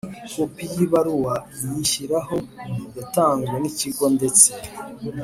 kopi 0.33 0.63
y 0.73 0.77
ibaruwa 0.85 1.33
iyishyiraho 1.65 2.37
yatanzwe 2.97 3.55
n 3.59 3.65
Ikigo 3.71 4.05
ndetse 4.15 4.49